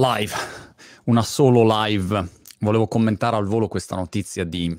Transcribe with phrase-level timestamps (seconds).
[0.00, 0.32] Live,
[1.06, 2.28] una solo live.
[2.60, 4.72] Volevo commentare al volo questa notizia di,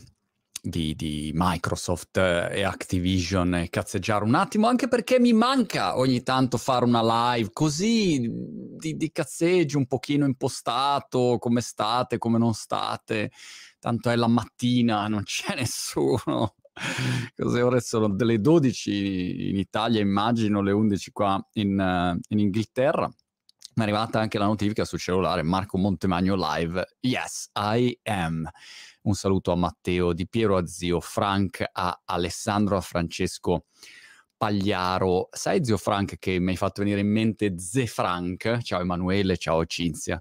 [0.62, 6.24] di, di Microsoft eh, e Activision e cazzeggiare un attimo, anche perché mi manca ogni
[6.24, 12.54] tanto fare una live così di, di cazzeggio un pochino impostato, come state, come non
[12.54, 13.32] state.
[13.78, 16.56] Tanto è la mattina, non c'è nessuno.
[17.36, 23.12] Cose ore sono delle 12 in Italia, immagino le 11 qua in, uh, in Inghilterra
[23.76, 26.98] mi è arrivata anche la notifica sul cellulare, Marco Montemagno live.
[27.02, 28.50] Yes, I am.
[29.02, 33.66] Un saluto a Matteo, Di Piero, a Zio Frank, a Alessandro, a Francesco
[34.36, 35.30] Pagliaro.
[35.32, 38.60] Sai Zio Frank che mi hai fatto venire in mente Ze Frank?
[38.62, 40.20] Ciao Emanuele, ciao Cinzia.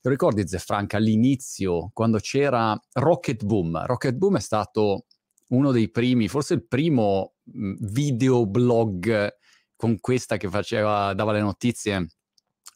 [0.00, 3.84] Ti ricordi Ze Frank all'inizio, quando c'era Rocket Boom?
[3.86, 5.06] Rocket Boom è stato
[5.48, 9.36] uno dei primi, forse il primo videoblog
[9.76, 12.08] con questa che faceva, dava le notizie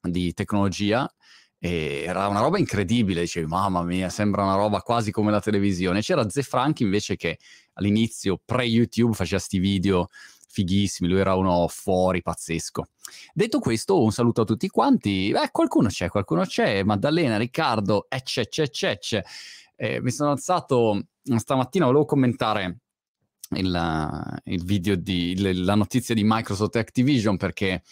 [0.01, 1.13] di tecnologia
[1.63, 6.01] e era una roba incredibile, dicevi mamma mia, sembra una roba quasi come la televisione.
[6.01, 7.39] C'era Ze Frank invece che
[7.75, 10.09] all'inizio, pre-YouTube, faceva sti video
[10.49, 12.87] fighissimi, lui era uno fuori pazzesco.
[13.35, 15.31] Detto questo, un saluto a tutti quanti.
[15.33, 19.25] Beh, qualcuno c'è, qualcuno c'è, Maddalena, Riccardo, ecce, ecce, ecce.
[19.77, 22.79] Eh, mi sono alzato stamattina, volevo commentare
[23.57, 27.83] il, il video di la notizia di Microsoft Activision perché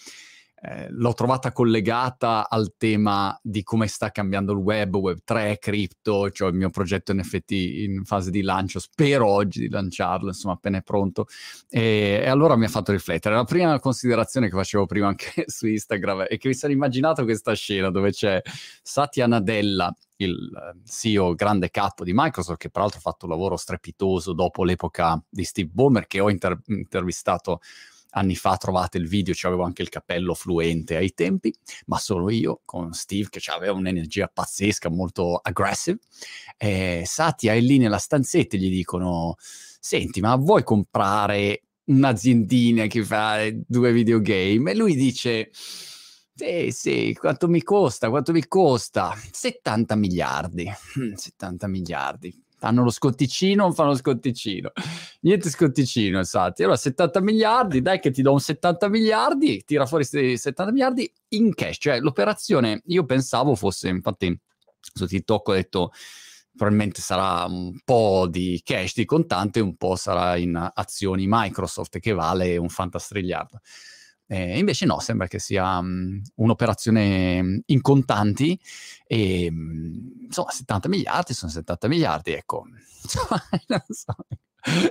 [0.61, 6.31] eh, l'ho trovata collegata al tema di come sta cambiando il web, web 3, cripto,
[6.31, 10.79] cioè il mio progetto NFT in fase di lancio, spero oggi di lanciarlo, insomma appena
[10.79, 11.27] è pronto,
[11.69, 13.36] e, e allora mi ha fatto riflettere.
[13.36, 17.55] La prima considerazione che facevo prima anche su Instagram è che mi sono immaginato questa
[17.55, 18.41] scena dove c'è
[18.83, 23.56] Satya Nadella, il eh, CEO grande capo di Microsoft, che peraltro ha fatto un lavoro
[23.56, 27.61] strepitoso dopo l'epoca di Steve Ballmer, che ho inter- intervistato
[28.11, 31.55] anni fa trovate il video, c'avevo anche il cappello fluente ai tempi,
[31.87, 35.98] ma solo io con Steve che aveva un'energia pazzesca, molto aggressive.
[36.56, 43.05] E Satya è lì nella stanzetta e gli dicono, senti, ma vuoi comprare un'aziendina che
[43.05, 44.73] fa due videogame?
[44.73, 45.51] E lui dice...
[46.39, 48.11] Sì, sì, quanto mi costa?
[48.11, 49.13] Quanto mi costa?
[49.29, 50.70] 70 miliardi.
[51.17, 54.73] 70 mm, miliardi fanno lo scotticino o fanno lo scotticino?
[55.20, 56.63] Niente scotticino, infatti.
[56.63, 61.13] Allora 70 miliardi, dai che ti do un 70 miliardi, tira fuori questi 70 miliardi
[61.29, 61.77] in cash.
[61.79, 64.39] Cioè l'operazione, io pensavo fosse, infatti
[64.80, 65.92] su TikTok ho detto
[66.57, 72.13] probabilmente sarà un po' di cash di contante, un po' sarà in azioni Microsoft che
[72.13, 73.61] vale un fantastrigliardo.
[74.30, 78.61] Eh, invece no, sembra che sia um, un'operazione in contanti
[79.06, 82.64] e um, insomma 70 miliardi sono 70 miliardi, ecco.
[83.88, 84.14] so.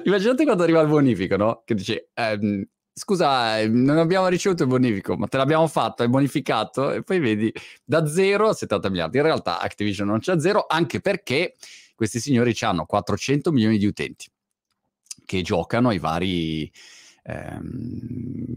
[0.05, 1.61] Immaginate quando arriva il bonifico, no?
[1.65, 6.07] Che dice, ehm, scusa, ehm, non abbiamo ricevuto il bonifico, ma te l'abbiamo fatto, è
[6.07, 7.53] bonificato, e poi vedi
[7.83, 9.17] da 0 a 70 miliardi.
[9.17, 11.55] In realtà Activision non c'è zero, anche perché
[11.93, 14.27] questi signori hanno 400 milioni di utenti
[15.25, 16.71] che giocano ai vari
[17.23, 18.55] ehm,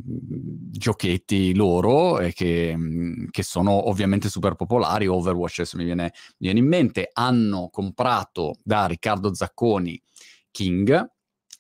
[0.71, 2.77] giochetti loro e che,
[3.31, 5.07] che, sono ovviamente super popolari.
[5.07, 7.11] Overwatch adesso mi viene, mi viene in mente.
[7.13, 10.01] Hanno comprato da Riccardo Zacconi
[10.51, 11.11] King,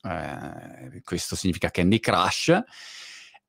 [0.03, 2.63] eh, questo significa Candy Crush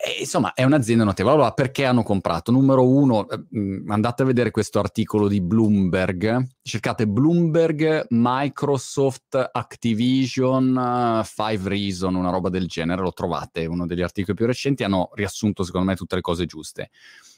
[0.03, 1.35] e, insomma, è un'azienda notevole.
[1.35, 2.51] Allora, perché hanno comprato?
[2.51, 6.47] Numero uno, eh, andate a vedere questo articolo di Bloomberg.
[6.63, 13.01] Cercate Bloomberg, Microsoft, Activision, uh, Five Reason, una roba del genere.
[13.01, 14.83] Lo trovate, uno degli articoli più recenti.
[14.83, 16.89] Hanno riassunto, secondo me, tutte le cose giuste.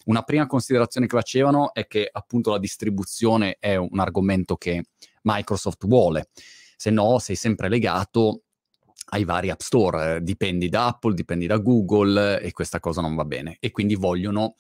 [0.06, 4.86] Una prima considerazione che facevano è che, appunto, la distribuzione è un argomento che
[5.24, 6.30] Microsoft vuole.
[6.78, 8.44] Se no, sei sempre legato
[9.08, 13.26] ai vari app store, dipendi da Apple, dipendi da Google e questa cosa non va
[13.26, 14.56] bene e quindi vogliono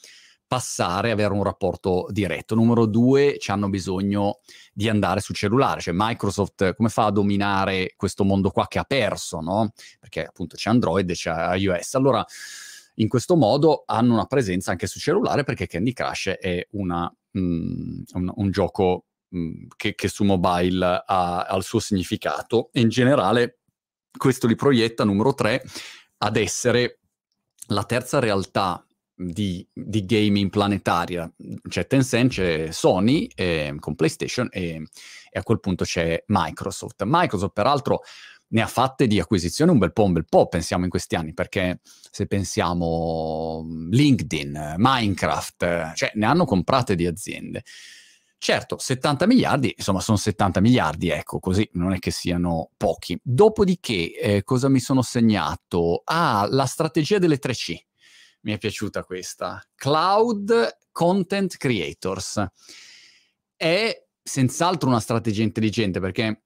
[0.53, 2.53] passare, avere un rapporto diretto.
[2.53, 7.93] Numero due, ci hanno bisogno di andare sul cellulare, cioè Microsoft come fa a dominare
[7.95, 9.71] questo mondo qua che ha perso, no?
[9.99, 11.95] Perché appunto c'è Android e c'è iOS.
[11.95, 12.23] Allora,
[12.95, 18.01] in questo modo hanno una presenza anche sul cellulare perché Candy Crush è una, mm,
[18.13, 19.05] un, un, gioco
[19.35, 23.62] mm, che, che, su mobile ha, ha il suo significato e in generale
[24.17, 25.63] questo li proietta, numero tre,
[26.17, 26.99] ad essere
[27.67, 31.31] la terza realtà di, di, gaming planetaria.
[31.67, 34.81] C'è Tencent, c'è Sony eh, con PlayStation e,
[35.29, 37.03] e, a quel punto c'è Microsoft.
[37.05, 38.01] Microsoft, peraltro,
[38.49, 41.33] ne ha fatte di acquisizione un bel po', un bel po', pensiamo in questi anni,
[41.33, 47.63] perché se pensiamo LinkedIn, Minecraft, cioè ne hanno comprate di aziende.
[48.43, 53.17] Certo, 70 miliardi, insomma, sono 70 miliardi, ecco, così non è che siano pochi.
[53.23, 56.01] Dopodiché, eh, cosa mi sono segnato?
[56.03, 57.73] Ah, la strategia delle 3C.
[58.41, 59.65] Mi è piaciuta questa.
[59.75, 62.45] Cloud Content Creators.
[63.55, 66.43] è senz'altro una strategia intelligente perché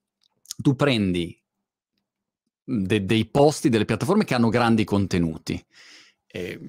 [0.55, 1.35] tu prendi
[2.63, 5.65] de- dei posti, delle piattaforme che hanno grandi contenuti
[6.27, 6.59] eh,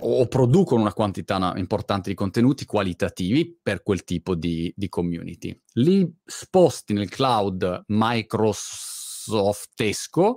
[0.00, 5.58] o producono una quantità importante di contenuti qualitativi per quel tipo di, di community.
[5.74, 10.36] Li sposti nel cloud Microsoftesco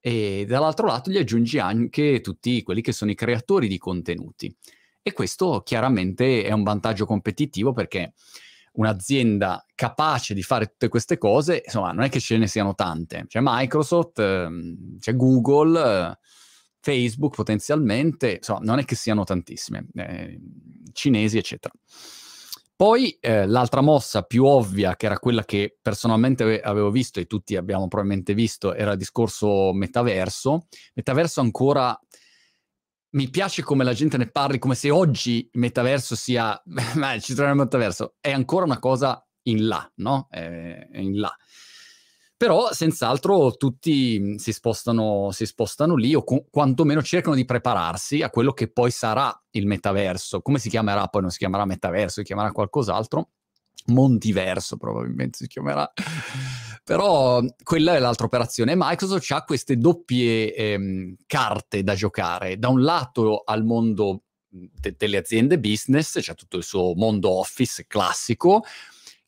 [0.00, 4.54] e dall'altro lato gli aggiungi anche tutti quelli che sono i creatori di contenuti.
[5.02, 8.12] E questo chiaramente è un vantaggio competitivo perché
[8.74, 13.24] un'azienda capace di fare tutte queste cose, insomma, non è che ce ne siano tante.
[13.26, 16.18] C'è Microsoft, ehm, c'è Google,
[16.84, 20.38] Facebook potenzialmente, insomma, non è che siano tantissime, eh,
[20.92, 21.72] cinesi, eccetera.
[22.76, 27.56] Poi eh, l'altra mossa più ovvia, che era quella che personalmente avevo visto e tutti
[27.56, 30.66] abbiamo probabilmente visto, era il discorso metaverso.
[30.94, 31.98] Metaverso ancora
[33.12, 36.60] mi piace come la gente ne parli, come se oggi il metaverso sia,
[37.20, 40.26] ci troviamo il metaverso, è ancora una cosa in là, no?
[40.28, 41.34] È, è in là.
[42.36, 48.30] Però senz'altro tutti si spostano, si spostano lì o cu- quantomeno cercano di prepararsi a
[48.30, 50.42] quello che poi sarà il metaverso.
[50.42, 51.06] Come si chiamerà?
[51.06, 53.30] Poi non si chiamerà metaverso, si chiamerà qualcos'altro.
[53.86, 55.90] Montiverso probabilmente si chiamerà.
[56.82, 58.74] Però quella è l'altra operazione.
[58.76, 62.58] Microsoft ha queste doppie ehm, carte da giocare.
[62.58, 67.86] Da un lato al mondo de- delle aziende business, c'è tutto il suo mondo office
[67.86, 68.64] classico,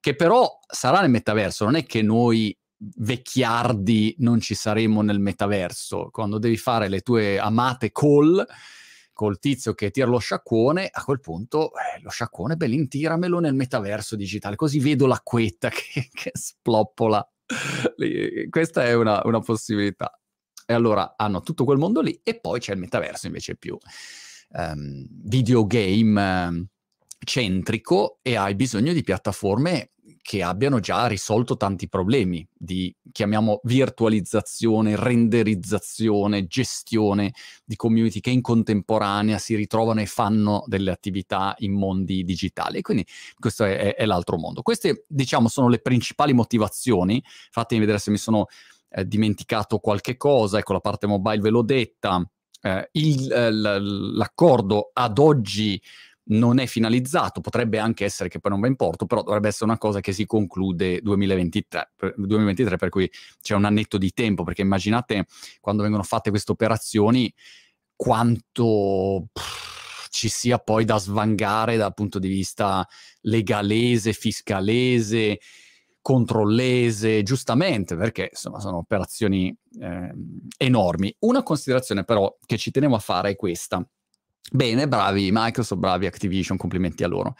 [0.00, 1.64] che però sarà nel metaverso.
[1.64, 6.08] Non è che noi vecchiardi non ci saremo nel metaverso.
[6.10, 8.44] Quando devi fare le tue amate call
[9.12, 13.54] col tizio che tira lo sciacquone, a quel punto eh, lo sciacquone, belin, tiramelo nel
[13.54, 17.26] metaverso digitale, così vedo l'acquetta che, che sploppola.
[18.50, 20.20] Questa è una, una, possibilità.
[20.66, 23.78] E allora hanno tutto quel mondo lì e poi c'è il metaverso invece più
[24.50, 26.66] um, videogame um,
[27.24, 29.92] centrico e hai bisogno di piattaforme
[30.26, 37.32] che abbiano già risolto tanti problemi di, chiamiamo, virtualizzazione, renderizzazione, gestione
[37.64, 42.82] di community che in contemporanea si ritrovano e fanno delle attività in mondi digitali.
[42.82, 43.06] Quindi
[43.38, 44.62] questo è, è, è l'altro mondo.
[44.62, 47.22] Queste, diciamo, sono le principali motivazioni.
[47.52, 48.46] Fatemi vedere se mi sono
[48.88, 50.58] eh, dimenticato qualche cosa.
[50.58, 52.28] Ecco, la parte mobile ve l'ho detta.
[52.62, 55.80] Eh, il, eh, l'accordo ad oggi
[56.28, 59.66] non è finalizzato, potrebbe anche essere che poi non va in porto, però dovrebbe essere
[59.66, 64.62] una cosa che si conclude 2023, 2023 per cui c'è un annetto di tempo, perché
[64.62, 65.26] immaginate
[65.60, 67.32] quando vengono fatte queste operazioni
[67.94, 69.28] quanto
[70.10, 72.86] ci sia poi da svangare dal punto di vista
[73.22, 75.40] legalese, fiscalese,
[76.00, 80.14] controllese, giustamente, perché insomma sono operazioni eh,
[80.56, 81.14] enormi.
[81.20, 83.86] Una considerazione però che ci tenevo a fare è questa
[84.52, 87.36] Bene, bravi Microsoft, bravi Activision, complimenti a loro.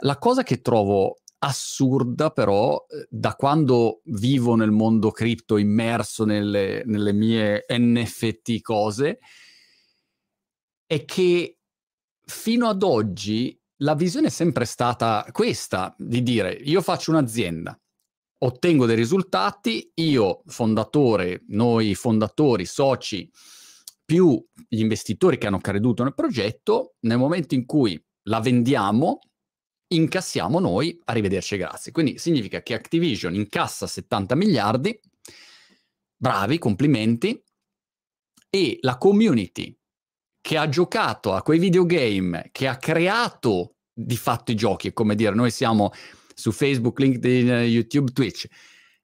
[0.00, 6.82] La cosa che trovo assurda però eh, da quando vivo nel mondo cripto immerso nelle,
[6.84, 9.20] nelle mie NFT cose
[10.84, 11.58] è che
[12.24, 17.78] fino ad oggi la visione è sempre stata questa di dire io faccio un'azienda
[18.38, 23.30] ottengo dei risultati io fondatore noi fondatori soci
[24.08, 29.18] più gli investitori che hanno creduto nel progetto, nel momento in cui la vendiamo,
[29.88, 31.92] incassiamo noi, arrivederci grazie.
[31.92, 34.98] Quindi significa che Activision incassa 70 miliardi,
[36.16, 37.38] bravi, complimenti,
[38.48, 39.78] e la community
[40.40, 45.34] che ha giocato a quei videogame, che ha creato di fatto i giochi, come dire,
[45.34, 45.90] noi siamo
[46.34, 48.46] su Facebook, LinkedIn, YouTube, Twitch,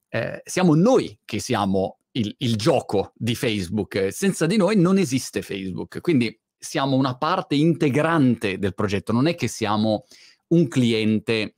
[0.08, 4.08] eh, siamo noi che siamo il, il gioco di Facebook.
[4.10, 9.34] Senza di noi non esiste Facebook, quindi siamo una parte integrante del progetto, non è
[9.34, 10.04] che siamo
[10.48, 11.54] un cliente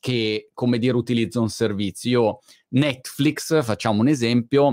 [0.00, 2.10] che, come dire, utilizza un servizio.
[2.10, 2.38] Io,
[2.70, 4.66] Netflix, facciamo un esempio,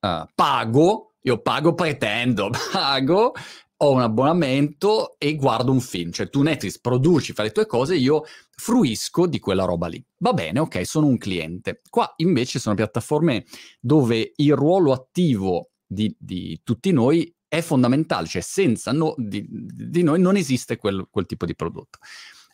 [0.00, 3.32] uh, pago, io pago, pretendo, pago
[3.84, 7.94] ho un abbonamento e guardo un film, cioè tu Netflix produci, fai le tue cose,
[7.94, 8.24] io
[8.56, 10.02] fruisco di quella roba lì.
[10.18, 11.82] Va bene, ok, sono un cliente.
[11.90, 13.44] Qua invece sono piattaforme
[13.78, 20.02] dove il ruolo attivo di, di tutti noi è fondamentale, cioè senza no, di, di,
[20.02, 21.98] noi non esiste quel, quel tipo di prodotto.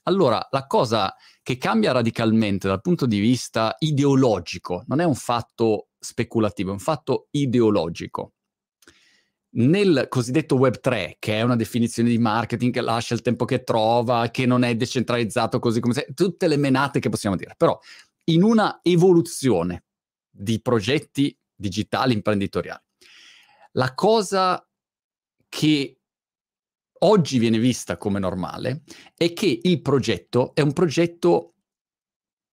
[0.05, 5.91] Allora, la cosa che cambia radicalmente dal punto di vista ideologico non è un fatto
[5.97, 8.33] speculativo, è un fatto ideologico
[9.53, 13.65] nel cosiddetto Web 3, che è una definizione di marketing che lascia il tempo che
[13.65, 17.79] trova, che non è decentralizzato così come se, tutte le menate che possiamo dire, però
[18.25, 19.85] in una evoluzione
[20.31, 22.83] di progetti digitali imprenditoriali,
[23.73, 24.65] la cosa
[25.49, 26.01] che
[27.03, 28.83] oggi viene vista come normale
[29.17, 31.55] è che il progetto è un progetto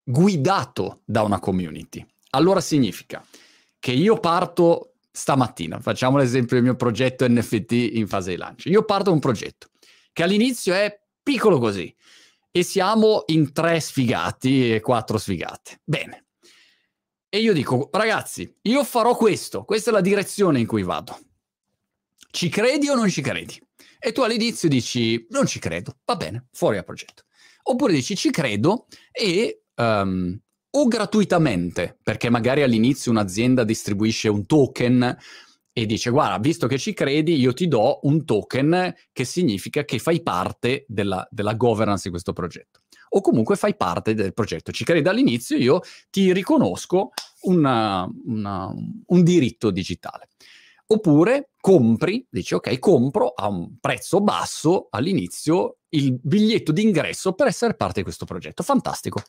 [0.04, 2.06] guidato da una community.
[2.32, 3.25] Allora significa
[3.80, 8.69] che io parto stamattina, facciamo l'esempio del mio progetto NFT in fase di lancio.
[8.69, 9.69] Io parto da un progetto
[10.13, 11.93] che all'inizio è piccolo così
[12.51, 15.81] e siamo in tre sfigati e quattro sfigate.
[15.83, 16.27] Bene.
[17.29, 21.19] E io dico, ragazzi, io farò questo, questa è la direzione in cui vado.
[22.29, 23.59] Ci credi o non ci credi?
[24.00, 27.24] E tu all'inizio dici, non ci credo, va bene, fuori dal progetto.
[27.63, 30.39] Oppure dici, ci credo e um,
[30.79, 35.17] o gratuitamente, perché magari all'inizio un'azienda distribuisce un token
[35.74, 39.98] e dice guarda, visto che ci credi, io ti do un token che significa che
[39.98, 42.81] fai parte della, della governance di questo progetto.
[43.10, 44.72] O comunque fai parte del progetto.
[44.72, 47.10] Ci credi dall'inizio, io ti riconosco
[47.41, 48.72] una, una,
[49.05, 50.29] un diritto digitale.
[50.88, 57.75] Oppure compri, dici ok, compro a un prezzo basso all'inizio il biglietto d'ingresso per essere
[57.75, 58.62] parte di questo progetto.
[58.62, 59.22] Fantastico.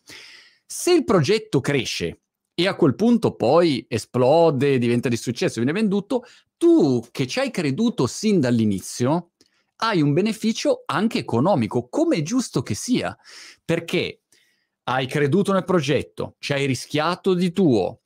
[0.71, 2.21] Se il progetto cresce
[2.53, 6.25] e a quel punto poi esplode, diventa di successo, viene venduto,
[6.59, 9.31] tu che ci hai creduto sin dall'inizio
[9.77, 13.17] hai un beneficio anche economico, come è giusto che sia,
[13.65, 14.25] perché
[14.85, 18.01] hai creduto nel progetto, ci hai rischiato di tuo,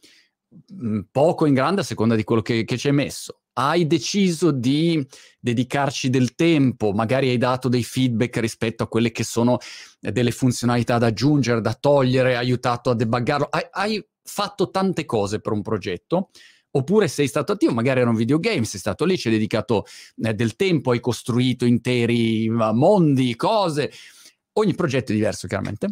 [0.72, 4.50] mm, poco in grande a seconda di quello che, che ci hai messo, hai deciso
[4.50, 5.04] di
[5.40, 9.58] dedicarci del tempo, magari hai dato dei feedback rispetto a quelle che sono
[10.00, 15.40] eh, delle funzionalità da aggiungere, da togliere, aiutato a debuggarlo, hai, hai fatto tante cose
[15.40, 16.30] per un progetto,
[16.70, 19.84] oppure sei stato attivo, magari era un videogame, sei stato lì, ci hai dedicato
[20.22, 23.90] eh, del tempo, hai costruito interi mondi, cose.
[24.54, 25.90] Ogni progetto è diverso, chiaramente.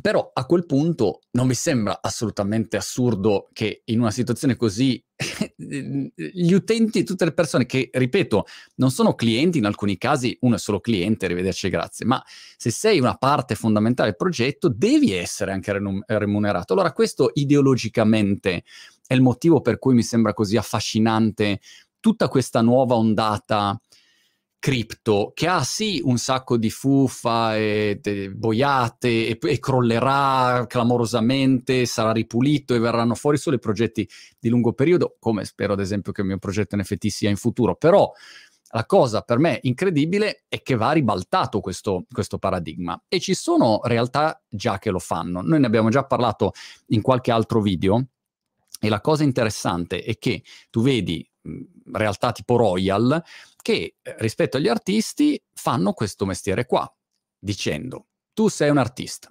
[0.00, 5.02] Però a quel punto non mi sembra assolutamente assurdo che in una situazione così
[5.56, 8.44] gli utenti, tutte le persone che, ripeto,
[8.76, 12.22] non sono clienti, in alcuni casi uno è solo cliente, arrivederci grazie, ma
[12.56, 15.72] se sei una parte fondamentale del progetto devi essere anche
[16.06, 16.72] remunerato.
[16.72, 18.64] Allora questo ideologicamente
[19.06, 21.60] è il motivo per cui mi sembra così affascinante
[22.00, 23.78] tutta questa nuova ondata
[24.60, 27.98] cripto che ha sì un sacco di fuffa e
[28.32, 34.74] boiate e, e, crollerà clamorosamente, sarà ripulito e verranno fuori solo i progetti di lungo
[34.74, 38.12] periodo, come spero ad esempio che il mio progetto NFT sia in futuro, però
[38.72, 43.02] la cosa per me incredibile è che va ribaltato questo, questo paradigma.
[43.08, 45.40] E ci sono realtà già che lo fanno.
[45.40, 46.52] Noi ne abbiamo già parlato
[46.88, 48.04] in qualche altro video.
[48.78, 51.28] E la cosa interessante è che tu vedi
[51.92, 53.22] realtà tipo Royal
[53.62, 56.90] che eh, rispetto agli artisti fanno questo mestiere qua,
[57.38, 59.30] dicendo tu sei un artista,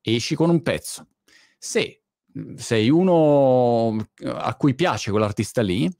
[0.00, 1.08] esci con un pezzo,
[1.58, 2.02] se
[2.56, 5.90] sei uno a cui piace quell'artista lì,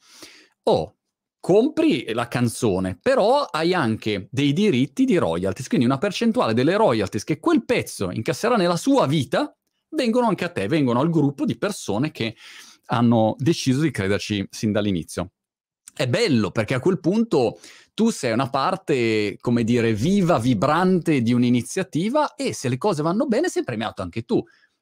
[0.65, 0.97] o
[1.41, 7.25] compri la canzone, però hai anche dei diritti di royalties, quindi una percentuale delle royalties
[7.25, 9.57] che quel pezzo incasserà nella sua vita
[9.91, 12.37] vengono anche a te, vengono al gruppo di persone che
[12.87, 15.33] hanno deciso di crederci sin dall'inizio
[15.99, 17.59] è bello perché a quel punto
[17.93, 23.27] tu sei una parte, come dire, viva, vibrante di un'iniziativa e se le cose vanno
[23.27, 24.41] bene sei premiato anche tu.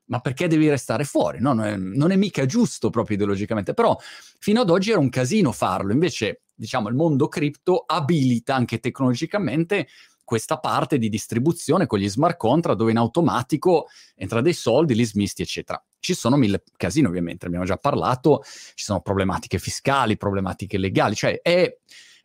[0.09, 1.41] Ma perché devi restare fuori?
[1.41, 3.97] No, non, è, non è mica giusto proprio ideologicamente, però
[4.39, 9.89] fino ad oggi era un casino farlo, invece diciamo il mondo cripto abilita anche tecnologicamente
[10.27, 15.05] questa parte di distribuzione con gli smart contract dove in automatico entra dei soldi, li
[15.05, 15.83] smisti, eccetera.
[16.01, 18.43] Ci sono mille casini, ovviamente, abbiamo già parlato,
[18.75, 21.75] ci sono problematiche fiscali, problematiche legali, cioè è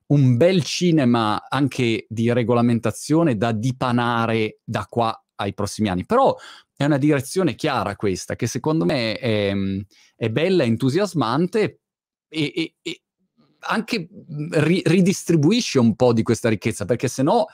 [0.08, 6.06] un bel cinema anche di regolamentazione da dipanare da qua ai prossimi anni.
[6.06, 6.36] Però
[6.76, 9.54] è una direzione chiara questa, che secondo me è,
[10.16, 11.80] è bella, entusiasmante
[12.28, 13.02] e, e, e
[13.60, 14.10] anche
[14.50, 17.46] ri, ridistribuisce un po' di questa ricchezza, perché se no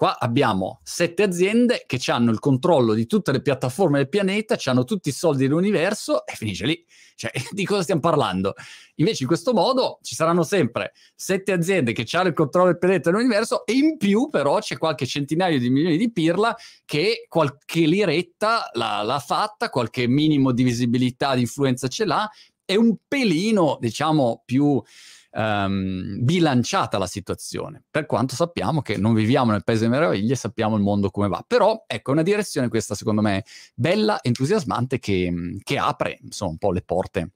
[0.00, 4.84] Qua abbiamo sette aziende che hanno il controllo di tutte le piattaforme del pianeta, hanno
[4.84, 6.82] tutti i soldi dell'universo e finisce lì.
[7.16, 8.54] Cioè, di cosa stiamo parlando?
[8.94, 13.10] Invece in questo modo ci saranno sempre sette aziende che hanno il controllo del pianeta
[13.10, 17.80] e dell'universo e in più però c'è qualche centinaio di milioni di pirla che qualche
[17.80, 22.26] liretta l'ha, l'ha fatta, qualche minimo di visibilità, di influenza ce l'ha
[22.64, 24.82] e un pelino, diciamo, più
[25.32, 30.76] um, bilanciata la situazione, per quanto sappiamo che non viviamo nel paese delle meraviglie, sappiamo
[30.76, 31.44] il mondo come va.
[31.46, 33.44] Però ecco, una direzione questa secondo me
[33.74, 37.30] bella, entusiasmante, che, che apre insomma un po' le porte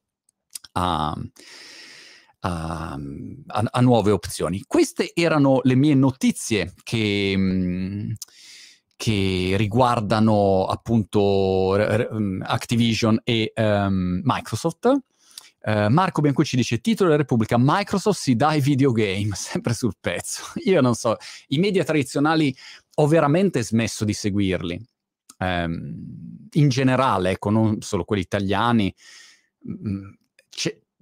[0.73, 1.15] a...
[2.47, 4.65] A, a, a, nuove opzioni.
[4.67, 8.15] Queste erano le mie notizie che,
[8.97, 14.95] che riguardano appunto Activision e um, Microsoft.
[15.67, 20.43] Uh, Marco Biancucci dice titolo della Repubblica Microsoft si dà ai videogame sempre sul pezzo.
[20.65, 21.17] Io non so
[21.49, 22.55] i media tradizionali
[22.97, 24.81] ho veramente smesso di seguirli.
[25.39, 28.95] Um, in generale, ecco, non solo quelli italiani,
[29.69, 30.11] mm,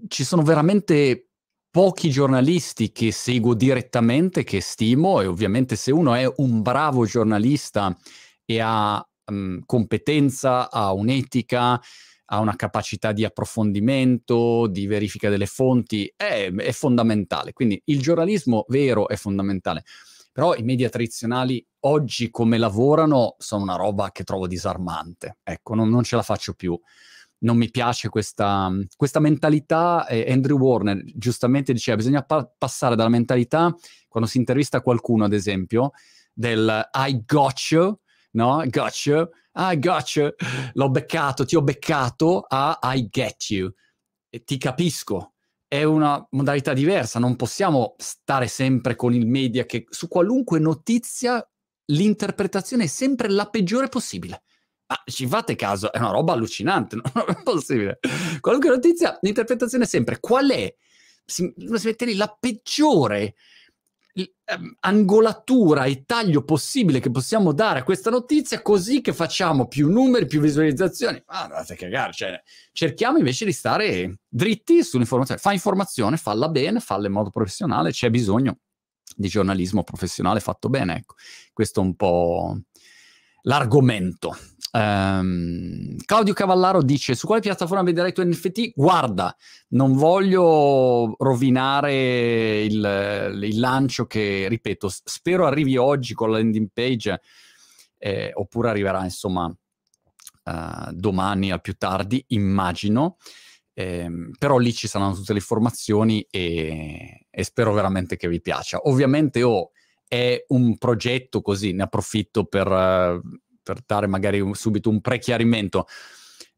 [0.08, 1.26] ci sono veramente
[1.70, 7.96] pochi giornalisti che seguo direttamente, che stimo e ovviamente se uno è un bravo giornalista
[8.44, 11.80] e ha um, competenza, ha un'etica,
[12.32, 17.52] ha una capacità di approfondimento, di verifica delle fonti, è, è fondamentale.
[17.52, 19.84] Quindi il giornalismo vero è fondamentale.
[20.32, 25.36] Però i media tradizionali oggi come lavorano sono una roba che trovo disarmante.
[25.42, 26.78] Ecco, non, non ce la faccio più.
[27.40, 30.06] Non mi piace questa, questa mentalità.
[30.06, 33.74] Eh, Andrew Warner giustamente diceva: bisogna pa- passare dalla mentalità
[34.08, 35.90] quando si intervista qualcuno, ad esempio,
[36.32, 37.98] del I got you,
[38.30, 38.62] no?
[38.68, 40.32] Got you, I got you,
[40.72, 43.72] l'ho beccato, ti ho beccato, a I get you.
[44.30, 45.34] E ti capisco,
[45.68, 51.46] è una modalità diversa, non possiamo stare sempre con il media che su qualunque notizia
[51.86, 54.42] l'interpretazione è sempre la peggiore possibile.
[54.86, 57.98] Ma ci fate caso, è una roba allucinante, non è possibile.
[58.40, 60.74] Qualunque notizia, l'interpretazione è sempre qual è,
[61.24, 63.34] si, si mette lì la peggiore
[64.80, 70.26] angolatura e taglio possibile che possiamo dare a questa notizia così che facciamo più numeri,
[70.26, 71.22] più visualizzazioni.
[71.26, 72.42] Ma andate a cagare, cioè,
[72.72, 75.40] cerchiamo invece di stare dritti sull'informazione.
[75.40, 78.58] Fa informazione, falla bene, falla in modo professionale, c'è bisogno
[79.14, 81.14] di giornalismo professionale fatto bene, ecco.
[81.52, 82.60] Questo è un po'
[83.42, 84.36] l'argomento.
[84.72, 88.72] Um, Claudio Cavallaro dice: Su quale piattaforma vedrai tu NFT?
[88.74, 89.34] Guarda,
[89.68, 97.20] non voglio rovinare il, il lancio che, ripeto, spero arrivi oggi con la landing page,
[97.98, 103.16] eh, oppure arriverà insomma uh, domani al più tardi, immagino.
[103.74, 104.06] Eh,
[104.38, 108.80] però lì ci saranno tutte le informazioni e, e spero veramente che vi piaccia.
[108.84, 109.70] Ovviamente oh,
[110.12, 112.68] è un progetto così, ne approfitto per,
[113.62, 115.86] per dare magari subito un prechiarimento.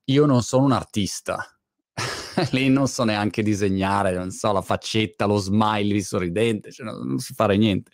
[0.07, 1.39] Io non sono un artista,
[2.51, 7.19] lì non so neanche disegnare, non so, la faccetta, lo smiley sorridente, cioè non, non
[7.21, 7.93] si fare niente.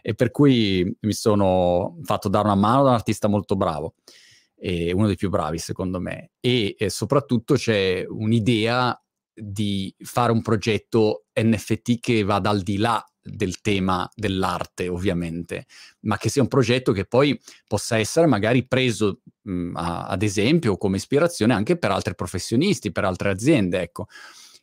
[0.00, 3.96] E per cui mi sono fatto dare una mano da un artista molto bravo,
[4.56, 6.30] e uno dei più bravi secondo me.
[6.40, 8.98] E, e soprattutto c'è un'idea
[9.34, 15.66] di fare un progetto NFT che vada al di là del tema dell'arte, ovviamente,
[16.00, 20.76] ma che sia un progetto che poi possa essere magari preso mh, a, ad esempio
[20.76, 24.06] come ispirazione anche per altri professionisti, per altre aziende, ecco.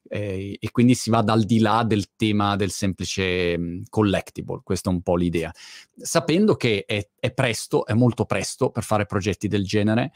[0.08, 4.90] Eh, e quindi si va dal di là del tema del semplice mh, collectible, questa
[4.90, 5.52] è un po' l'idea.
[5.96, 10.12] Sapendo che è, è, presto, è molto presto per fare progetti del genere,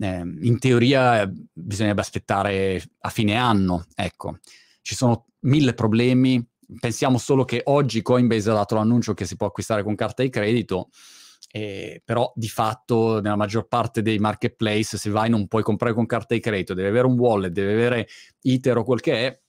[0.00, 4.38] eh, in teoria bisognerebbe aspettare a fine anno, ecco.
[4.80, 6.44] Ci sono mille problemi,
[6.78, 10.28] pensiamo solo che oggi Coinbase ha dato l'annuncio che si può acquistare con carta di
[10.28, 10.90] credito,
[11.50, 16.06] eh, però di fatto nella maggior parte dei marketplace se vai non puoi comprare con
[16.06, 18.08] carta di credito, devi avere un wallet, devi avere
[18.40, 19.40] Ether o quel che è,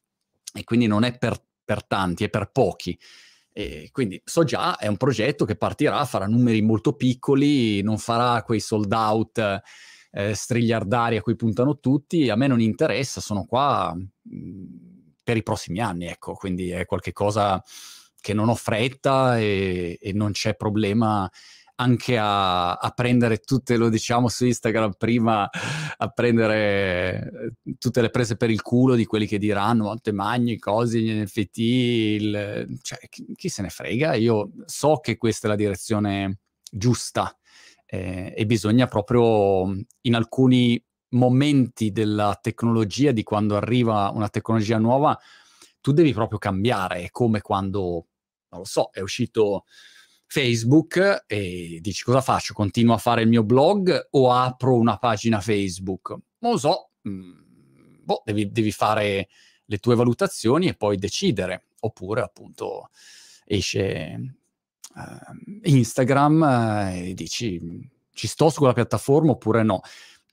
[0.55, 2.97] e quindi non è per, per tanti, è per pochi.
[3.55, 8.41] E quindi so già, è un progetto che partirà, farà numeri molto piccoli, non farà
[8.41, 9.61] quei sold out
[10.11, 14.92] eh, strigliardari a cui puntano tutti, a me non interessa, sono qua mh, mm,
[15.23, 17.63] per i prossimi anni, ecco, quindi è qualcosa
[18.19, 21.29] che non ho fretta e, e non c'è problema
[21.75, 25.49] anche a, a, prendere tutte, lo diciamo su Instagram prima,
[25.97, 30.59] a prendere eh, tutte le prese per il culo di quelli che diranno Monte Magni,
[30.59, 35.49] cose, gli NFT, il, cioè, chi, chi, se ne frega, io so che questa è
[35.49, 36.39] la direzione
[36.71, 37.35] giusta
[37.85, 39.65] eh, e bisogna proprio
[40.01, 40.81] in alcuni
[41.13, 45.17] momenti della tecnologia, di quando arriva una tecnologia nuova,
[45.81, 47.03] tu devi proprio cambiare.
[47.03, 48.07] È come quando,
[48.49, 49.65] non lo so, è uscito
[50.27, 52.53] Facebook e dici cosa faccio?
[52.53, 56.09] Continuo a fare il mio blog o apro una pagina Facebook?
[56.39, 59.27] Non lo so, mm, boh, devi, devi fare
[59.65, 61.67] le tue valutazioni e poi decidere.
[61.81, 62.89] Oppure appunto
[63.45, 64.37] esce
[64.95, 67.59] uh, Instagram uh, e dici
[68.13, 69.81] ci sto su quella piattaforma oppure no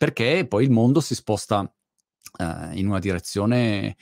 [0.01, 3.97] perché poi il mondo si sposta uh, in una direzione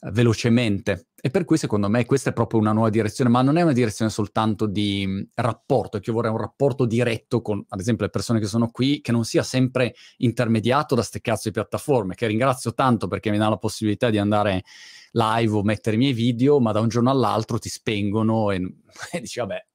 [0.00, 1.10] uh, velocemente.
[1.14, 3.72] E per cui secondo me questa è proprio una nuova direzione, ma non è una
[3.72, 8.10] direzione soltanto di mh, rapporto, che io vorrei un rapporto diretto con, ad esempio, le
[8.10, 12.26] persone che sono qui, che non sia sempre intermediato da ste cazzo di piattaforme, che
[12.26, 14.64] ringrazio tanto perché mi dà la possibilità di andare
[15.12, 18.56] live o mettere i miei video, ma da un giorno all'altro ti spengono e,
[19.12, 19.66] e dici, vabbè,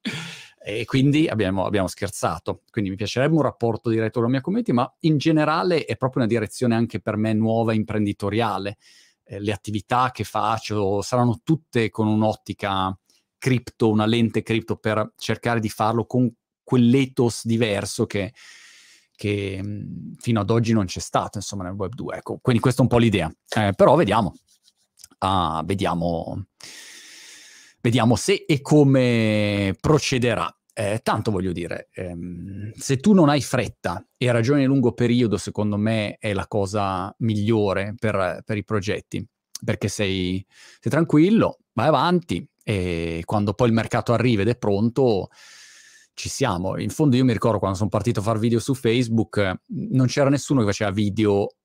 [0.69, 2.63] e quindi abbiamo, abbiamo, scherzato.
[2.69, 6.23] Quindi mi piacerebbe un rapporto diretto con la mia community, ma in generale è proprio
[6.23, 8.77] una direzione anche per me nuova imprenditoriale.
[9.23, 12.93] Eh, le attività che faccio saranno tutte con un'ottica
[13.37, 16.29] cripto, una lente cripto per cercare di farlo con
[16.61, 18.33] quell'ethos diverso che,
[19.15, 22.17] che mh, fino ad oggi non c'è stato, insomma, nel Web 2.
[22.17, 23.33] Ecco, quindi questa è un po' l'idea.
[23.55, 24.33] Eh, però vediamo.
[25.19, 26.47] Ah, vediamo,
[27.87, 30.51] vediamo se e come procederà.
[30.73, 35.37] Eh, tanto voglio dire, ehm, se tu non hai fretta e ragioni a lungo periodo,
[35.37, 39.25] secondo me è la cosa migliore per, per i progetti,
[39.63, 45.29] perché sei, sei, tranquillo, vai avanti e quando poi il mercato arriva ed è pronto,
[46.13, 46.77] ci siamo.
[46.77, 50.29] In fondo io mi ricordo quando sono partito a fare video su Facebook, non c'era
[50.29, 51.55] nessuno che faceva video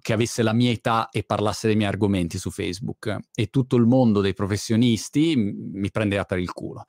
[0.00, 3.16] che avesse la mia età e parlasse dei miei argomenti su Facebook.
[3.34, 6.86] E tutto il mondo dei professionisti mi prendeva per il culo.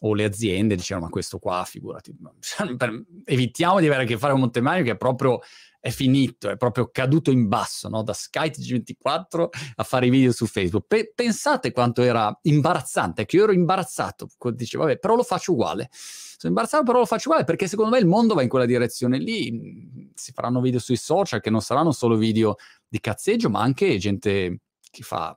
[0.00, 2.14] O le aziende dicevano ma questo qua figurati
[3.24, 5.40] evitiamo di avere a che fare con Montemario che è proprio
[5.86, 8.02] è finito, è proprio caduto in basso no?
[8.02, 13.44] da SkyTG24 a fare i video su Facebook Pe- pensate quanto era imbarazzante che io
[13.44, 17.68] ero imbarazzato dicevo vabbè però lo faccio uguale sono imbarazzato però lo faccio uguale perché
[17.68, 21.50] secondo me il mondo va in quella direzione lì si faranno video sui social che
[21.50, 22.56] non saranno solo video
[22.88, 25.36] di cazzeggio ma anche gente che fa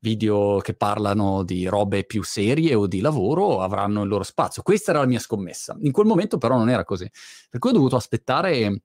[0.00, 4.62] video che parlano di robe più serie o di lavoro avranno il loro spazio.
[4.62, 5.76] Questa era la mia scommessa.
[5.80, 7.10] In quel momento però non era così.
[7.50, 8.82] Per cui ho dovuto aspettare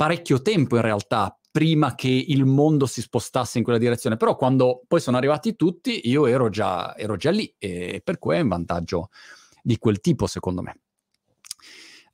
[0.00, 4.16] parecchio tempo in realtà prima che il mondo si spostasse in quella direzione.
[4.16, 8.36] Però quando poi sono arrivati tutti, io ero già, ero già lì e per cui
[8.36, 9.10] è un vantaggio
[9.62, 10.80] di quel tipo, secondo me.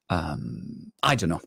[0.09, 1.41] Um, I don't know.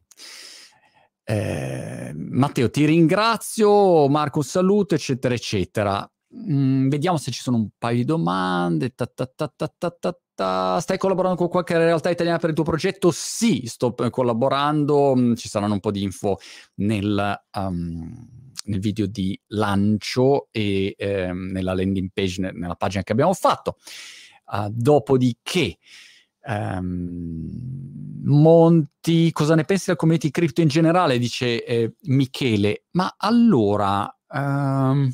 [1.26, 6.10] Eh, Matteo, ti ringrazio, Marco, saluto, eccetera, eccetera.
[6.36, 8.94] Mm, vediamo se ci sono un paio di domande.
[8.94, 13.12] Ta, ta, ta, Stai collaborando con qualche realtà italiana per il tuo progetto?
[13.12, 15.16] Sì, sto collaborando.
[15.16, 16.38] Mm, ci saranno un po' di info
[16.76, 18.28] nel, um,
[18.66, 23.78] nel video di lancio e um, nella landing page, nella pagina che abbiamo fatto.
[24.46, 25.78] Uh, dopodiché,
[26.46, 27.50] um,
[28.22, 31.18] Monti, cosa ne pensi della community crypto in generale?
[31.18, 32.84] Dice eh, Michele.
[32.92, 34.14] Ma allora...
[34.32, 35.12] Um,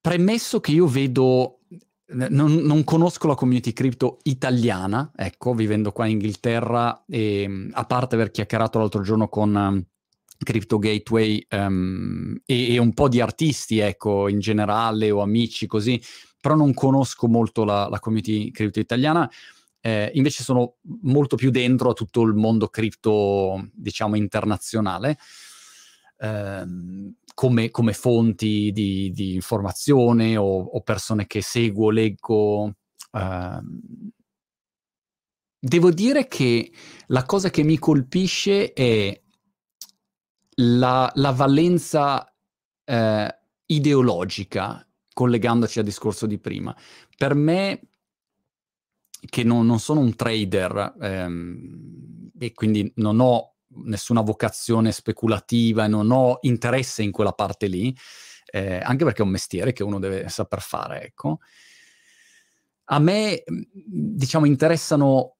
[0.00, 1.60] premesso che io vedo,
[2.08, 8.14] non, non, conosco la community crypto italiana, ecco, vivendo qua in Inghilterra, e, a parte
[8.14, 9.84] aver chiacchierato l'altro giorno con um,
[10.38, 16.00] Crypto Gateway um, e, e, un po' di artisti, ecco, in generale o amici così,
[16.40, 19.28] però non conosco molto la, la community crypto italiana.
[19.80, 25.18] Eh, invece sono molto più dentro a tutto il mondo cripto, diciamo, internazionale.
[26.18, 26.64] Eh,
[27.38, 32.74] come, come fonti di, di informazione o, o, persone che seguo, leggo.
[33.12, 34.10] Uh,
[35.56, 36.72] devo dire che
[37.06, 39.22] la cosa che mi colpisce è
[40.56, 42.34] la, la valenza
[42.84, 46.76] eh, ideologica, collegandoci al discorso di prima.
[47.16, 47.82] Per me,
[49.28, 55.88] che non, non sono un trader ehm, e quindi non ho nessuna vocazione speculativa e
[55.88, 57.96] non ho interesse in quella parte lì,
[58.50, 61.40] eh, anche perché è un mestiere che uno deve saper fare, ecco.
[62.90, 65.36] A me, diciamo, interessano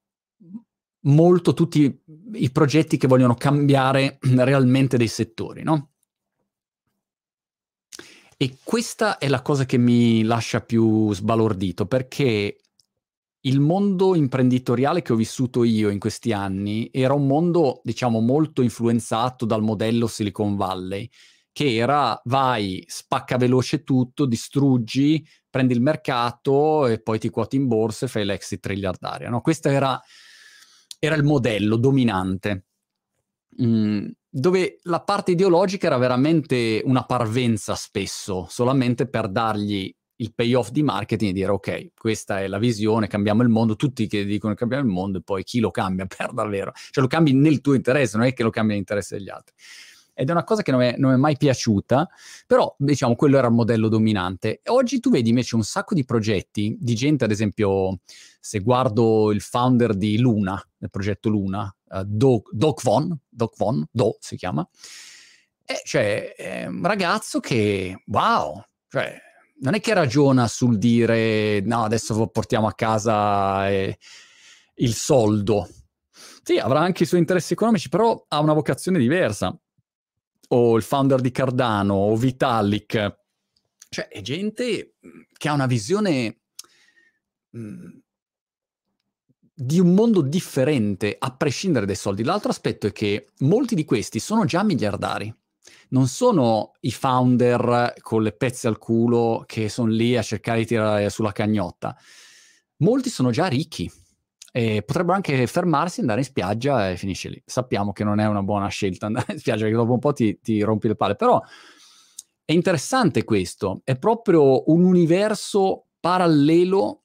[1.00, 2.02] molto tutti
[2.34, 5.92] i progetti che vogliono cambiare realmente dei settori, no?
[8.36, 12.60] E questa è la cosa che mi lascia più sbalordito, perché
[13.48, 18.60] il mondo imprenditoriale che ho vissuto io in questi anni era un mondo, diciamo, molto
[18.60, 21.08] influenzato dal modello Silicon Valley,
[21.50, 27.66] che era vai, spacca veloce tutto, distruggi, prendi il mercato e poi ti quoti in
[27.66, 29.30] borsa e fai l'exit triliardaria.
[29.30, 29.40] No?
[29.40, 30.00] Questo era,
[30.98, 32.66] era, il modello dominante,
[33.62, 40.70] mm, dove la parte ideologica era veramente una parvenza spesso, solamente per dargli il payoff
[40.70, 44.54] di marketing e dire ok, questa è la visione, cambiamo il mondo, tutti che dicono
[44.54, 46.72] che cambiamo il mondo e poi chi lo cambia per davvero?
[46.90, 49.54] Cioè lo cambi nel tuo interesse, non è che lo cambi nell'interesse degli altri.
[50.14, 52.08] Ed è una cosa che non mi è mai piaciuta,
[52.44, 54.62] però diciamo quello era il modello dominante.
[54.66, 58.00] Oggi tu vedi invece un sacco di progetti, di gente ad esempio,
[58.40, 63.86] se guardo il founder di Luna, del progetto Luna, uh, Doc, Doc Von, Doc Von,
[63.92, 64.68] Do si chiama,
[65.64, 69.20] e cioè è un ragazzo che, wow, cioè
[69.60, 73.98] non è che ragiona sul dire no, adesso portiamo a casa eh,
[74.76, 75.68] il soldo.
[76.42, 79.56] Sì, avrà anche i suoi interessi economici, però ha una vocazione diversa.
[80.50, 83.18] O il founder di Cardano, o Vitalik.
[83.90, 84.94] Cioè, è gente
[85.36, 86.40] che ha una visione
[87.56, 87.88] mm,
[89.54, 92.22] di un mondo differente, a prescindere dai soldi.
[92.22, 95.34] L'altro aspetto è che molti di questi sono già miliardari
[95.90, 100.66] non sono i founder con le pezze al culo che sono lì a cercare di
[100.66, 101.96] tirare sulla cagnotta.
[102.78, 103.90] Molti sono già ricchi,
[104.52, 107.42] e potrebbero anche fermarsi, andare in spiaggia e finisce lì.
[107.44, 110.38] Sappiamo che non è una buona scelta andare in spiaggia, che dopo un po' ti,
[110.40, 111.40] ti rompi le palle, però
[112.44, 117.02] è interessante questo, è proprio un universo parallelo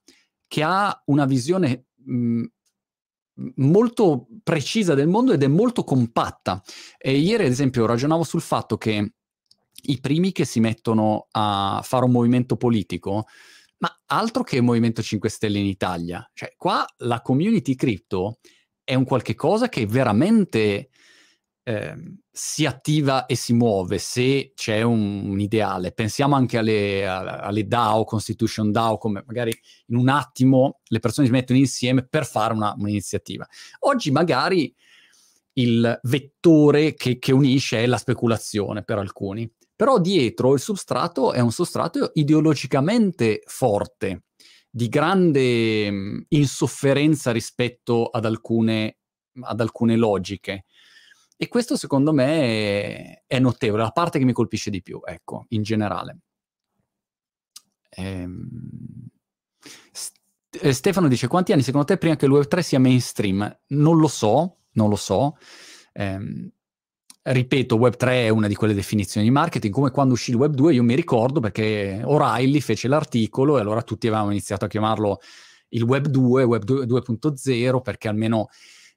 [0.47, 2.43] che ha una visione mh,
[3.55, 6.61] molto precisa del mondo ed è molto compatta.
[6.97, 9.13] E ieri, ad esempio, ragionavo sul fatto che
[9.85, 13.25] i primi che si mettono a fare un movimento politico,
[13.79, 18.39] ma altro che il Movimento 5 Stelle in Italia, cioè qua la community crypto
[18.83, 20.89] è un qualche cosa che veramente
[21.63, 21.95] eh,
[22.30, 25.91] si attiva e si muove se c'è un, un ideale.
[25.91, 31.34] Pensiamo anche alle, alle, DAO, Constitution DAO, come magari in un attimo le persone si
[31.34, 33.47] mettono insieme per fare una, un'iniziativa.
[33.80, 34.73] Oggi magari
[35.54, 41.39] il vettore che, che unisce è la speculazione per alcuni, però dietro il substrato è
[41.39, 44.23] un sostrato ideologicamente forte,
[44.69, 48.97] di grande insofferenza rispetto ad alcune,
[49.41, 50.65] ad alcune logiche.
[51.43, 55.62] E questo secondo me è, notevole, la parte che mi colpisce di più, ecco, in
[55.62, 56.19] generale.
[57.89, 58.47] Ehm...
[60.71, 63.60] Stefano dice, quanti anni secondo te prima che il Web3 sia mainstream?
[63.67, 65.36] Non lo so, non lo so.
[65.91, 66.49] Ehm,
[67.23, 70.84] ripeto, Web3 è una di quelle definizioni di marketing, come quando uscì il Web2 io
[70.84, 75.19] mi ricordo perché O'Reilly fece l'articolo e allora tutti avevamo iniziato a chiamarlo
[75.69, 78.47] il Web2, Web 2.0, perché almeno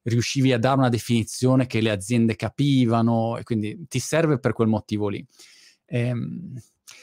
[0.06, 4.68] riuscivi a dare una definizione che le aziende capivano e quindi ti serve per quel
[4.68, 5.24] motivo lì.
[5.86, 6.54] Ehm,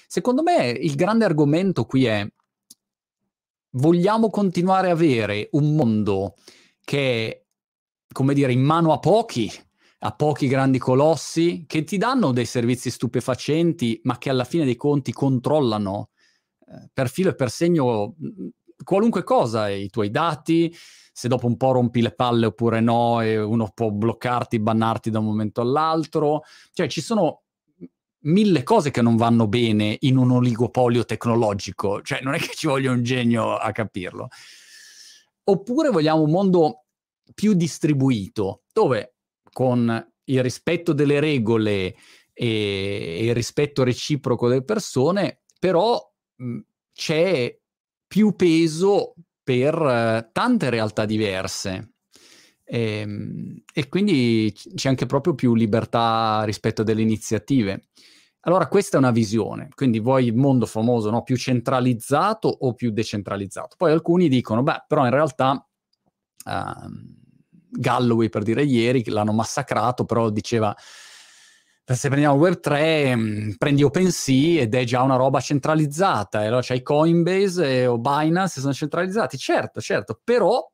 [0.08, 2.28] secondo me il grande argomento qui è
[3.76, 6.36] vogliamo continuare a avere un mondo
[6.84, 7.44] che è,
[8.12, 9.52] come dire, in mano a pochi,
[10.00, 14.76] a pochi grandi colossi, che ti danno dei servizi stupefacenti, ma che alla fine dei
[14.76, 16.10] conti controllano
[16.68, 18.16] eh, per filo e per segno
[18.84, 20.74] qualunque cosa, i tuoi dati,
[21.14, 25.20] se dopo un po' rompi le palle oppure no, e uno può bloccarti, bannarti da
[25.20, 26.42] un momento all'altro.
[26.74, 27.44] Cioè, ci sono
[28.24, 32.66] mille cose che non vanno bene in un oligopolio tecnologico, cioè non è che ci
[32.66, 34.30] voglia un genio a capirlo.
[35.46, 36.86] Oppure vogliamo un mondo
[37.36, 39.16] più distribuito, dove
[39.52, 41.96] con il rispetto delle regole
[42.34, 46.02] e il rispetto reciproco delle persone, però
[46.38, 46.60] mh,
[46.92, 47.56] c'è
[48.08, 51.96] più peso per uh, tante realtà diverse.
[52.64, 57.90] E, ehm, e, quindi c'è anche proprio più libertà rispetto delle iniziative.
[58.46, 61.24] Allora, questa è una visione, quindi vuoi il mondo famoso no?
[61.24, 63.76] più centralizzato o più decentralizzato?
[63.78, 65.66] Poi alcuni dicono, beh, però in realtà
[66.46, 66.90] uh,
[67.70, 70.76] Galloway, per dire ieri, l'hanno massacrato, però diceva
[71.86, 76.82] se prendiamo Web3, mm, prendi OpenSea ed è già una roba centralizzata, e allora c'hai
[76.82, 80.66] Coinbase o Binance sono centralizzati, certo, certo, però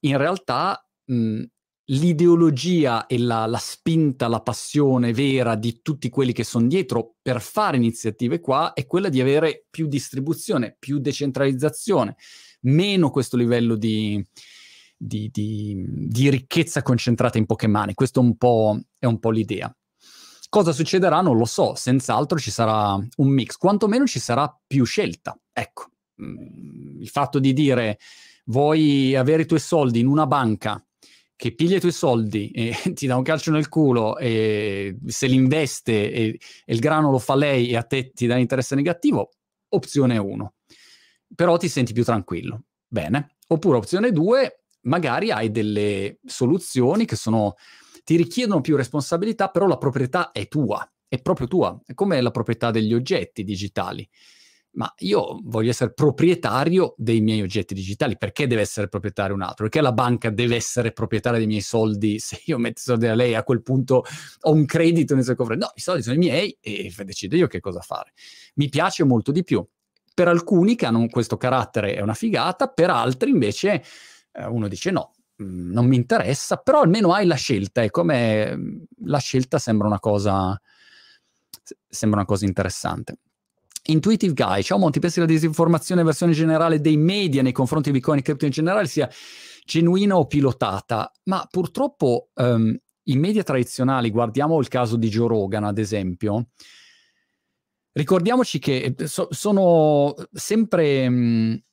[0.00, 1.42] in realtà mh, mm,
[1.86, 7.40] l'ideologia e la, la, spinta, la passione vera di tutti quelli che sono dietro per
[7.40, 12.16] fare iniziative qua è quella di avere più distribuzione, più decentralizzazione,
[12.62, 14.24] meno questo livello di,
[14.96, 17.94] di, di, di ricchezza concentrata in poche mani.
[17.94, 18.36] Questo un
[18.98, 19.72] è un po' l'idea.
[20.48, 25.38] Cosa succederà non lo so, senz'altro ci sarà un mix, quantomeno ci sarà più scelta.
[25.52, 25.90] Ecco,
[26.22, 27.98] mm, il fatto di dire
[28.46, 30.80] vuoi avere i tuoi soldi in una banca
[31.36, 35.34] che piglia i tuoi soldi e ti dà un calcio nel culo e se li
[35.34, 39.30] investe e, e il grano lo fa lei e a te ti dà interesse negativo,
[39.68, 40.54] opzione 1.
[41.34, 42.62] Però ti senti più tranquillo.
[42.86, 43.36] Bene.
[43.48, 47.54] Oppure opzione 2, magari hai delle soluzioni che sono
[48.06, 52.30] ti richiedono più responsabilità, però la proprietà è tua, è proprio tua, è come la
[52.30, 54.08] proprietà degli oggetti digitali.
[54.74, 59.64] Ma io voglio essere proprietario dei miei oggetti digitali, perché deve essere proprietario un altro?
[59.64, 62.20] Perché la banca deve essere proprietaria dei miei soldi?
[62.22, 64.04] Se io metto i soldi a lei, a quel punto
[64.42, 65.64] ho un credito nei suoi confronti.
[65.64, 68.12] No, i soldi sono i miei e decido io che cosa fare.
[68.54, 69.66] Mi piace molto di più.
[70.14, 73.82] Per alcuni che hanno questo carattere è una figata, per altri invece
[74.30, 78.82] eh, uno dice no, non mi interessa, però almeno hai la scelta e come mhmm,
[79.04, 80.58] la scelta sembra una cosa
[81.88, 83.18] sembra una cosa interessante.
[83.88, 87.98] Intuitive Guy, ciao Monti, pensi che la disinformazione versione generale dei media nei confronti di
[87.98, 89.08] Bitcoin e cripto in generale sia
[89.64, 91.10] genuina o pilotata?
[91.24, 96.48] Ma purtroppo um, i media tradizionali, guardiamo il caso di Joe Rogan ad esempio,
[97.92, 101.08] ricordiamoci che eh, so, sono sempre...
[101.08, 101.64] Mh,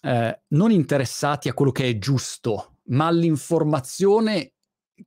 [0.00, 4.52] eh, non interessati a quello che è giusto, ma all'informazione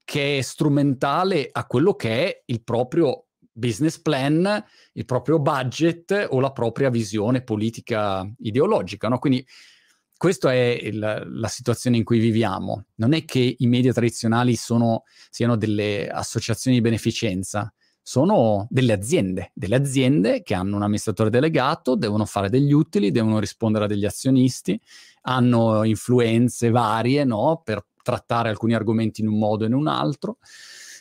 [0.04, 6.40] che è strumentale a quello che è il proprio business plan, il proprio budget o
[6.40, 9.08] la propria visione politica ideologica.
[9.08, 9.20] No?
[9.20, 9.46] Quindi
[10.16, 12.86] questa è il, la situazione in cui viviamo.
[12.96, 19.52] Non è che i media tradizionali sono, siano delle associazioni di beneficenza, sono delle aziende,
[19.54, 24.06] delle aziende che hanno un amministratore delegato, devono fare degli utili, devono rispondere a degli
[24.06, 24.80] azionisti,
[25.24, 27.62] hanno influenze varie no?
[27.64, 30.38] per trattare alcuni argomenti in un modo e in un altro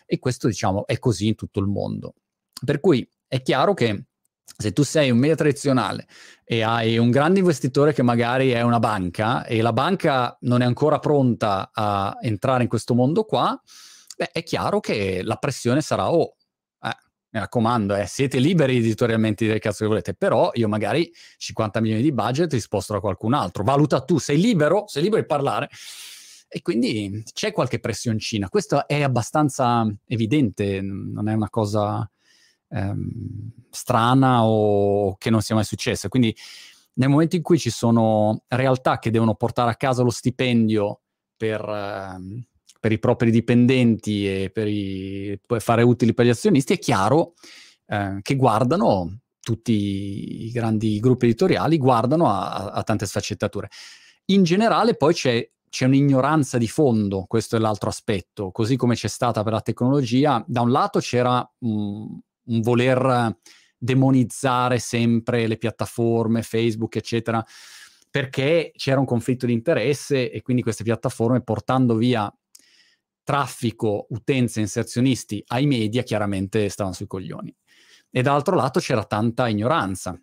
[0.04, 2.14] e questo diciamo è così in tutto il mondo.
[2.64, 4.06] Per cui è chiaro che
[4.56, 6.06] se tu sei un media tradizionale
[6.44, 10.64] e hai un grande investitore che magari è una banca e la banca non è
[10.64, 13.58] ancora pronta a entrare in questo mondo qua,
[14.16, 16.39] beh, è chiaro che la pressione sarà, oh, eh,
[17.32, 21.12] mi raccomando, eh, siete liberi editorialmente di dire il cazzo che volete, però io magari
[21.36, 23.62] 50 milioni di budget li sposto da qualcun altro.
[23.62, 25.68] Valuta tu, sei libero, sei libero di parlare.
[26.48, 28.48] E quindi c'è qualche pressioncina.
[28.48, 32.10] Questo è abbastanza evidente, non è una cosa
[32.70, 36.08] ehm, strana o che non sia mai successa.
[36.08, 36.34] Quindi
[36.94, 41.02] nel momento in cui ci sono realtà che devono portare a casa lo stipendio
[41.36, 42.44] per, ehm,
[42.80, 47.34] per i propri dipendenti e per, i, fare utili per gli azionisti, è chiaro
[47.86, 53.68] eh, che guardano tutti i grandi gruppi editoriali, guardano a, a tante sfaccettature.
[54.26, 59.06] In generale poi c'è c'è un'ignoranza di fondo, questo è l'altro aspetto, così come c'è
[59.06, 60.44] stata per la tecnologia.
[60.46, 63.38] Da un lato c'era un, un voler
[63.78, 67.42] demonizzare sempre le piattaforme, Facebook, eccetera,
[68.10, 72.30] perché c'era un conflitto di interesse e quindi queste piattaforme portando via
[73.22, 77.54] traffico, utenze, inserzionisti ai media chiaramente stavano sui coglioni.
[78.11, 80.20] E dall'altro lato c'era tanta ignoranza.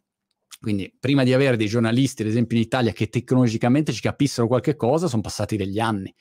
[0.59, 4.75] Quindi prima di avere dei giornalisti, ad esempio in Italia, che tecnologicamente ci capissero qualche
[4.75, 6.13] cosa, sono passati degli anni.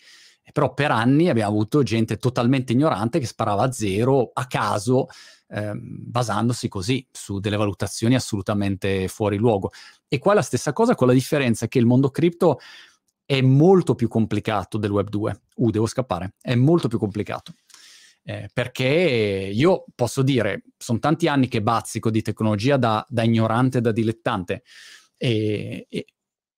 [0.53, 5.09] Però per anni abbiamo avuto gente totalmente ignorante che sparava a zero, a caso,
[5.49, 9.71] Ehm, basandosi così su delle valutazioni assolutamente fuori luogo.
[10.09, 12.59] E qua è la stessa cosa con la differenza che il mondo cripto
[13.27, 15.41] è molto più complicato del Web 2.
[15.57, 16.37] Uh, devo scappare.
[16.41, 17.53] È molto più complicato.
[18.23, 23.81] Eh, perché io posso dire, sono tanti anni che bazzico di tecnologia da, da ignorante,
[23.81, 24.63] da dilettante,
[25.17, 26.07] e, e,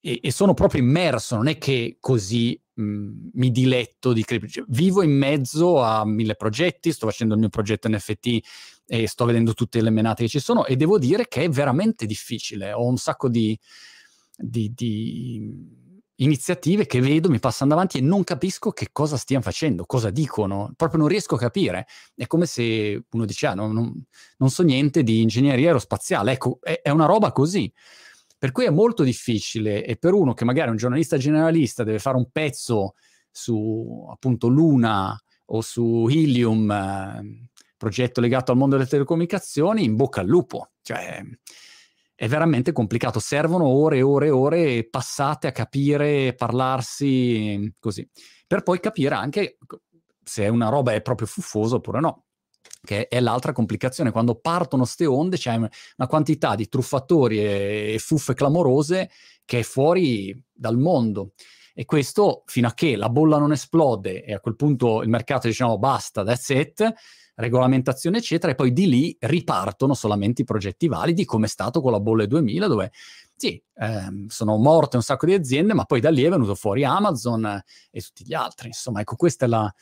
[0.00, 5.02] e, sono proprio immerso, non è che così mh, mi diletto di cripto, cioè, vivo
[5.02, 8.38] in mezzo a mille progetti, sto facendo il mio progetto NFT
[8.86, 12.06] e sto vedendo tutte le menate che ci sono e devo dire che è veramente
[12.06, 12.72] difficile.
[12.72, 13.58] Ho un sacco di,
[14.34, 15.86] di, di
[16.20, 20.72] iniziative che vedo, mi passano davanti e non capisco che cosa stiano facendo, cosa dicono,
[20.76, 21.86] proprio non riesco a capire.
[22.14, 24.04] È come se uno dice, ah, no, non,
[24.38, 27.72] non, so niente di ingegneria aerospaziale, ecco, è, è, una roba così.
[28.38, 31.98] Per cui è molto difficile e per uno che magari è un giornalista generalista deve
[31.98, 32.94] fare un pezzo
[33.30, 40.20] su appunto Luna o su Helium, eh, progetto legato al mondo delle telecomunicazioni, in bocca
[40.20, 40.70] al lupo.
[40.82, 41.22] Cioè,
[42.20, 48.04] è veramente complicato, servono ore e ore e ore passate a capire, parlarsi così,
[48.44, 49.56] per poi capire anche
[50.24, 52.24] se una roba è proprio fuffosa oppure no,
[52.82, 54.10] che è l'altra complicazione.
[54.10, 59.10] Quando partono ste onde c'è una quantità di truffatori e, fuffe clamorose
[59.44, 61.34] che è fuori dal mondo.
[61.72, 65.46] E questo fino a che la bolla non esplode e a quel punto il mercato
[65.46, 66.92] dice no, basta, that's it,
[67.38, 71.92] regolamentazione, eccetera, e poi di lì ripartono solamente i progetti validi, come è stato con
[71.92, 72.90] la bolle 2000, dove
[73.36, 76.84] sì, ehm, sono morte un sacco di aziende, ma poi da lì è venuto fuori
[76.84, 78.68] Amazon eh, e tutti gli altri.
[78.68, 79.72] Insomma, ecco, questa è la,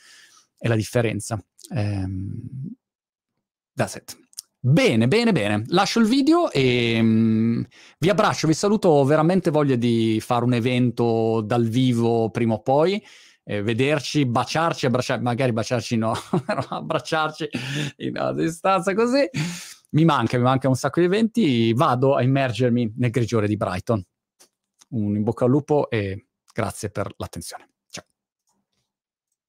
[0.57, 1.43] è la differenza.
[1.73, 2.75] Ehm,
[3.73, 4.15] that's it.
[4.59, 5.63] Bene, bene, bene.
[5.67, 7.65] Lascio il video e um,
[7.97, 8.89] vi abbraccio, vi saluto.
[8.89, 13.01] Ho veramente voglia di fare un evento dal vivo prima o poi
[13.49, 16.13] eh, vederci, baciarci, abbracciarci, magari baciarci no,
[16.45, 17.49] però abbracciarci
[17.97, 19.27] in una distanza così.
[19.91, 24.03] Mi manca, mi manca un sacco di eventi, vado a immergermi nel grigiore di Brighton.
[24.89, 27.69] Un in bocca al lupo e grazie per l'attenzione.